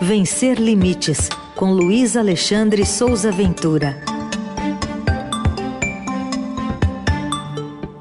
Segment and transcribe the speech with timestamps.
[0.00, 3.96] Vencer Limites, com Luiz Alexandre Souza Ventura.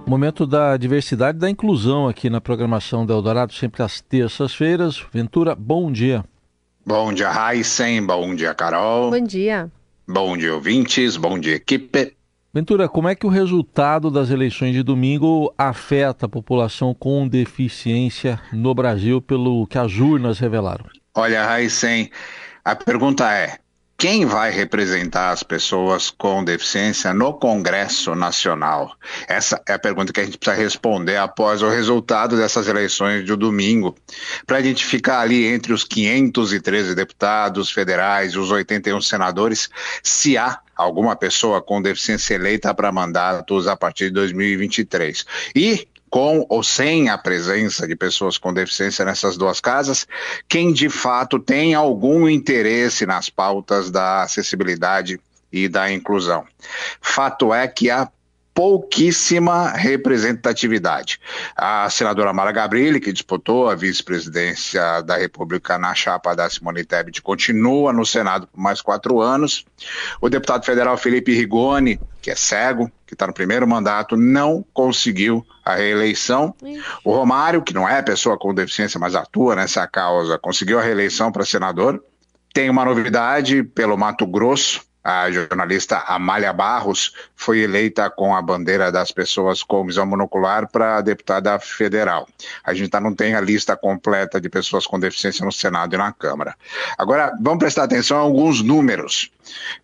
[0.06, 5.06] Momento da diversidade e da inclusão aqui na programação do Eldorado, sempre às terças-feiras.
[5.14, 6.26] Ventura, bom dia.
[6.86, 8.06] Bom dia, Heisen.
[8.06, 9.12] Bom dia, Carol.
[9.12, 9.72] Bom dia.
[10.08, 11.16] Bom dia, ouvintes.
[11.16, 12.16] Bom dia, equipe.
[12.52, 18.40] Ventura, como é que o resultado das eleições de domingo afeta a população com deficiência
[18.52, 20.86] no Brasil, pelo que as urnas revelaram?
[21.16, 22.10] Olha, Raíssen,
[22.66, 23.60] a pergunta é:
[24.04, 28.98] quem vai representar as pessoas com deficiência no Congresso Nacional?
[29.28, 33.36] Essa é a pergunta que a gente precisa responder após o resultado dessas eleições de
[33.36, 33.96] domingo,
[34.48, 39.70] para a gente ficar ali entre os 513 deputados federais e os 81 senadores,
[40.02, 45.26] se há alguma pessoa com deficiência eleita para mandatos a partir de 2023.
[45.56, 50.06] E com ou sem a presença de pessoas com deficiência nessas duas casas,
[50.48, 55.20] quem de fato tem algum interesse nas pautas da acessibilidade
[55.52, 56.46] e da inclusão.
[57.02, 58.08] Fato é que há
[58.54, 61.20] pouquíssima representatividade.
[61.56, 67.22] A senadora Mara Gabrilli, que disputou a vice-presidência da República na chapa da Simone Tebet,
[67.22, 69.66] continua no Senado por mais quatro anos.
[70.22, 75.46] O deputado federal Felipe Rigoni, que é cego, que está no primeiro mandato, não conseguiu
[75.66, 76.54] a reeleição.
[77.04, 81.32] O Romário, que não é pessoa com deficiência, mas atua nessa causa, conseguiu a reeleição
[81.32, 82.04] para senador.
[82.54, 88.90] Tem uma novidade pelo Mato Grosso, a jornalista Amália Barros foi eleita com a bandeira
[88.92, 92.26] das pessoas com visão monocular para deputada federal.
[92.64, 95.98] A gente tá, não tem a lista completa de pessoas com deficiência no Senado e
[95.98, 96.56] na Câmara.
[96.98, 99.30] Agora, vamos prestar atenção a alguns números.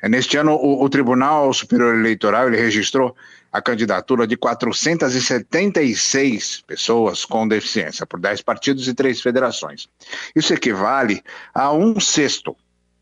[0.03, 3.15] Neste ano, o, o Tribunal Superior Eleitoral ele registrou
[3.51, 9.89] a candidatura de 476 pessoas com deficiência, por 10 partidos e 3 federações.
[10.35, 11.23] Isso equivale
[11.53, 12.55] a um sexto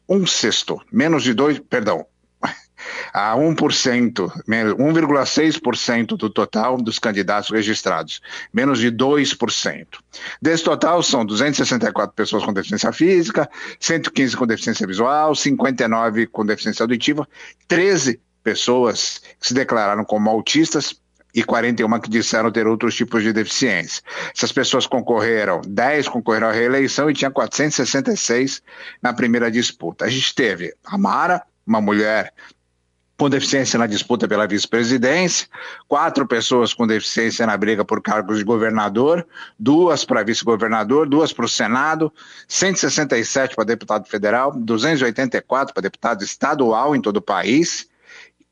[0.08, 2.05] um sexto, menos de dois, perdão,
[3.13, 3.55] a 1%,
[4.47, 8.21] 1,6% do total dos candidatos registrados,
[8.54, 9.87] menos de 2%.
[10.42, 13.49] Desse total, são 264 pessoas com deficiência física,
[13.80, 17.27] 115 com deficiência visual, 59 com deficiência auditiva,
[17.67, 21.02] 13 pessoas que se declararam como autistas,
[21.37, 24.02] e 41 que disseram ter outros tipos de deficiência.
[24.36, 28.64] Essas pessoas concorreram, 10 concorreram à reeleição e tinha 466
[29.03, 30.05] na primeira disputa.
[30.05, 32.33] A gente teve a Mara, uma mulher
[33.20, 35.48] com deficiência na disputa pela vice-presidência,
[35.87, 39.23] quatro pessoas com deficiência na briga por cargos de governador,
[39.59, 42.11] duas para vice-governador, duas para o Senado,
[42.48, 47.87] 167 para deputado federal, 284 para deputado estadual em todo o país,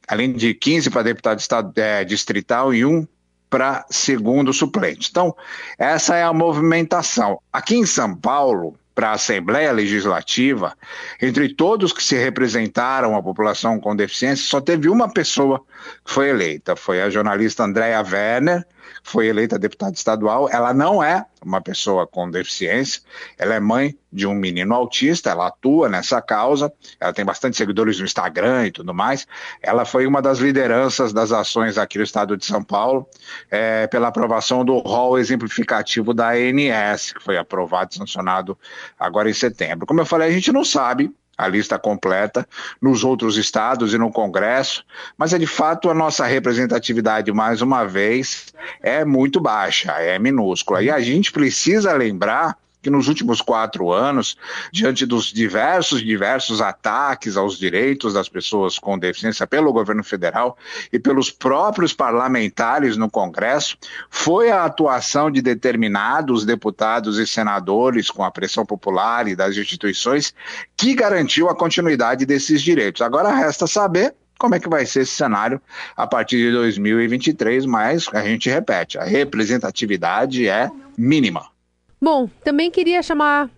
[0.08, 3.08] além de 15 para deputado estado, é, distrital e um
[3.50, 5.10] para segundo suplente.
[5.10, 5.36] Então,
[5.78, 7.40] essa é a movimentação.
[7.54, 10.74] Aqui em São Paulo, para a Assembleia Legislativa,
[11.22, 15.60] entre todos que se representaram a população com deficiência, só teve uma pessoa
[16.04, 18.66] que foi eleita, foi a jornalista Andréa Werner,
[19.04, 20.50] foi eleita deputada estadual.
[20.50, 23.02] Ela não é uma pessoa com deficiência,
[23.38, 28.00] ela é mãe de um menino autista, ela atua nessa causa, ela tem bastante seguidores
[28.00, 29.28] no Instagram e tudo mais.
[29.62, 33.08] Ela foi uma das lideranças das ações aqui no estado de São Paulo
[33.52, 38.58] é, pela aprovação do rol exemplificativo da ANS, que foi aprovado e sancionado
[38.98, 39.86] agora em setembro.
[39.86, 42.48] Como eu falei, a gente não sabe a lista completa
[42.82, 44.86] nos outros estados e no Congresso,
[45.18, 50.82] mas é de fato a nossa representatividade, mais uma vez, é muito baixa, é minúscula.
[50.82, 54.38] E a gente precisa lembrar que nos últimos quatro anos,
[54.72, 60.56] diante dos diversos, diversos ataques aos direitos das pessoas com deficiência pelo governo federal
[60.94, 63.76] e pelos próprios parlamentares no Congresso,
[64.08, 70.32] foi a atuação de determinados deputados e senadores com a pressão popular e das instituições
[70.78, 73.02] que garantiu a continuidade desses direitos.
[73.02, 75.60] Agora resta saber como é que vai ser esse cenário
[75.98, 81.55] a partir de 2023, mas a gente repete, a representatividade é mínima.
[82.02, 83.50] Bom, também queria chamar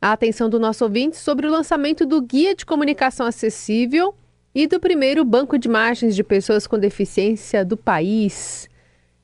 [0.00, 4.14] a atenção do nosso ouvinte sobre o lançamento do Guia de Comunicação Acessível
[4.54, 8.68] e do primeiro banco de imagens de pessoas com deficiência do país.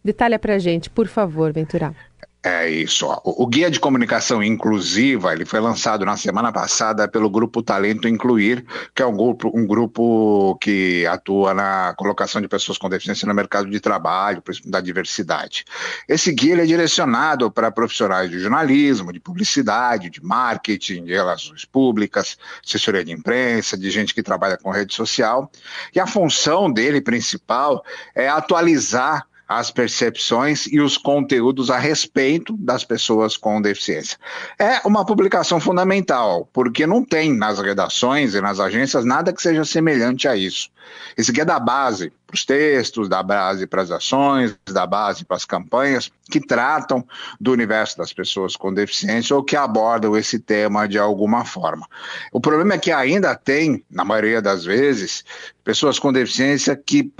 [0.04, 1.94] Detalha pra gente, por favor, Ventura.
[2.44, 3.06] É isso.
[3.22, 8.66] O, Guia de Comunicação Inclusiva ele foi lançado na semana passada pelo Grupo Talento Incluir,
[8.92, 13.34] que é um grupo, um grupo que atua na colocação de pessoas com deficiência no
[13.34, 15.64] mercado de trabalho, da diversidade.
[16.08, 22.36] Esse guia é direcionado para profissionais de jornalismo, de publicidade, de marketing, de relações públicas,
[22.66, 25.48] assessoria de imprensa, de gente que trabalha com rede social.
[25.94, 27.84] E a função dele principal
[28.16, 29.28] é atualizar
[29.58, 34.19] as percepções e os conteúdos a respeito das pessoas com deficiência.
[34.58, 39.64] É uma publicação fundamental, porque não tem nas redações e nas agências nada que seja
[39.64, 40.70] semelhante a isso.
[41.16, 45.23] Esse aqui é da base para os textos, da base para as ações, da base
[45.23, 47.06] para as campanhas que tratam
[47.38, 51.87] do universo das pessoas com deficiência ou que abordam esse tema de alguma forma.
[52.32, 55.23] O problema é que ainda tem, na maioria das vezes,
[55.62, 57.12] pessoas com deficiência que,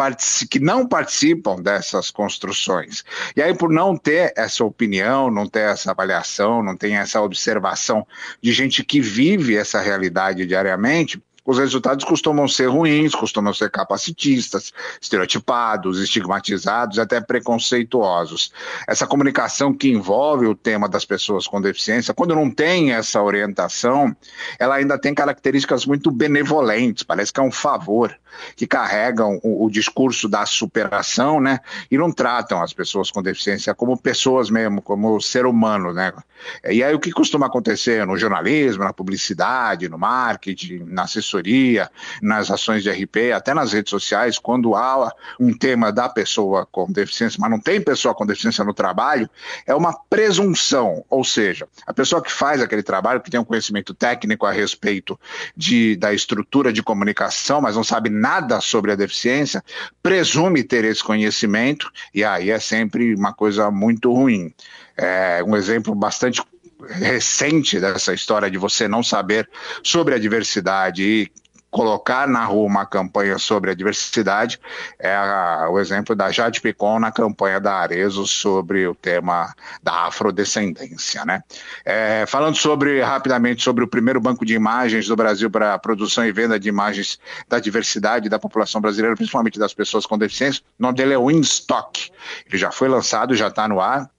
[0.49, 3.05] que não participam dessas construções.
[3.37, 8.07] E aí, por não ter essa opinião, não ter essa avaliação, não ter essa observação
[8.41, 14.73] de gente que vive essa realidade diariamente, os resultados costumam ser ruins, costumam ser capacitistas,
[15.01, 18.53] estereotipados, estigmatizados, até preconceituosos.
[18.87, 24.15] Essa comunicação que envolve o tema das pessoas com deficiência, quando não tem essa orientação,
[24.59, 28.17] ela ainda tem características muito benevolentes, parece que é um favor,
[28.57, 31.61] que carregam o, o discurso da superação, né?
[31.91, 36.13] E não tratam as pessoas com deficiência como pessoas mesmo, como ser humano, né?
[36.69, 41.91] E aí o que costuma acontecer no jornalismo, na publicidade, no marketing, na assessoria, assessoria,
[42.21, 46.91] nas ações de RP, até nas redes sociais, quando há um tema da pessoa com
[46.91, 49.29] deficiência, mas não tem pessoa com deficiência no trabalho,
[49.67, 53.95] é uma presunção, ou seja, a pessoa que faz aquele trabalho, que tem um conhecimento
[53.95, 55.19] técnico a respeito
[55.57, 59.63] de, da estrutura de comunicação, mas não sabe nada sobre a deficiência,
[60.03, 64.53] presume ter esse conhecimento, e aí é sempre uma coisa muito ruim.
[64.97, 66.43] É um exemplo bastante
[66.89, 69.49] recente dessa história de você não saber
[69.83, 71.33] sobre a diversidade e
[71.73, 74.61] colocar na rua uma campanha sobre a diversidade
[74.99, 80.07] é a, o exemplo da Jade Picon na campanha da Arezo sobre o tema da
[80.07, 81.43] afrodescendência, né?
[81.83, 86.31] É, falando sobre rapidamente sobre o primeiro banco de imagens do Brasil para produção e
[86.31, 87.19] venda de imagens
[87.49, 92.13] da diversidade da população brasileira, principalmente das pessoas com deficiência, o nome dele é Winstock.
[92.47, 94.11] Ele já foi lançado, já está no ar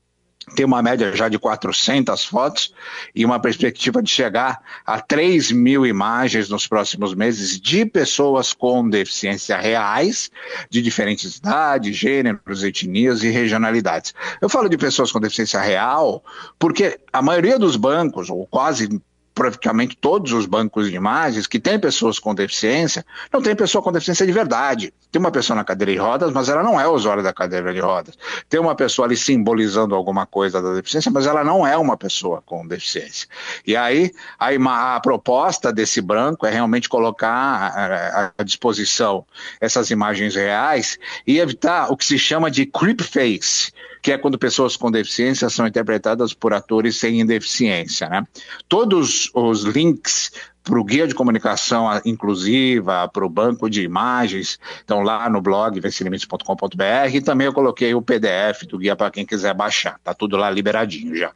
[0.55, 2.73] tem uma média já de 400 fotos
[3.15, 8.87] e uma perspectiva de chegar a 3 mil imagens nos próximos meses de pessoas com
[8.87, 10.29] deficiência reais,
[10.69, 14.13] de diferentes idades, gêneros, etnias e regionalidades.
[14.41, 16.23] Eu falo de pessoas com deficiência real
[16.59, 19.01] porque a maioria dos bancos, ou quase
[19.33, 23.91] praticamente todos os bancos de imagens que tem pessoas com deficiência, não tem pessoa com
[23.91, 24.93] deficiência de verdade.
[25.11, 27.79] Tem uma pessoa na cadeira de rodas, mas ela não é usuária da cadeira de
[27.79, 28.17] rodas.
[28.49, 32.41] Tem uma pessoa ali simbolizando alguma coisa da deficiência, mas ela não é uma pessoa
[32.45, 33.27] com deficiência.
[33.65, 39.25] E aí, a, a proposta desse branco é realmente colocar à disposição
[39.59, 43.71] essas imagens reais e evitar o que se chama de creep face,
[44.03, 48.09] que é quando pessoas com deficiência são interpretadas por atores sem deficiência.
[48.09, 48.27] Né?
[48.67, 50.29] Todos os links
[50.61, 55.79] para o guia de comunicação inclusiva, para o banco de imagens, estão lá no blog
[55.79, 59.95] vencelimites.com.br e também eu coloquei o PDF do guia para quem quiser baixar.
[59.95, 61.31] Está tudo lá liberadinho já.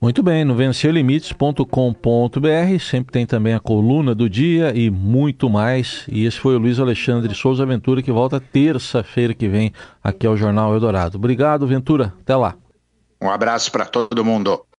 [0.00, 6.04] Muito bem, no vencerlimites.com.br sempre tem também a coluna do dia e muito mais.
[6.06, 9.72] E esse foi o Luiz Alexandre Souza Ventura que volta terça-feira que vem
[10.02, 11.18] aqui ao Jornal Eldorado.
[11.18, 12.14] Obrigado, Ventura.
[12.20, 12.54] Até lá.
[13.20, 14.64] Um abraço para todo mundo.